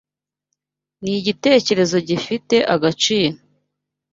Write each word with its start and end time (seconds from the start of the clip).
Nigitekerezo 1.01 1.97
gifite 2.09 2.55
agaciro. 2.73 3.37